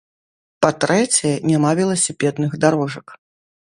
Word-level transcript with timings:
Па-трэцяе, 0.65 1.33
няма 1.51 1.69
веласіпедных 1.81 2.51
дарожак. 2.67 3.07